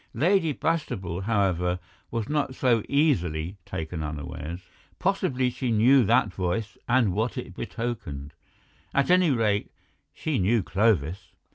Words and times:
Lady 0.15 0.51
Bastable, 0.51 1.25
however, 1.25 1.77
was 2.09 2.27
not 2.27 2.55
so 2.55 2.81
easily 2.89 3.57
taken 3.67 4.01
unawares; 4.01 4.61
possibly 4.97 5.51
she 5.51 5.69
knew 5.69 6.03
that 6.03 6.33
voice 6.33 6.75
and 6.89 7.13
what 7.13 7.37
it 7.37 7.53
betokened—at 7.53 9.11
any 9.11 9.29
rate, 9.29 9.71
she 10.11 10.39
knew 10.39 10.63
Clovis. 10.63 11.33